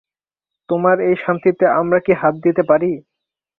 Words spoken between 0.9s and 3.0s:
এই শান্তিতে আমরা কি হাত দিতে পারি?